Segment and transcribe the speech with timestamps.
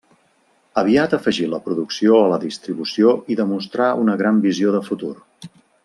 [0.81, 5.13] Aviat afegí la producció a la distribució i demostrà una gran visió de futur.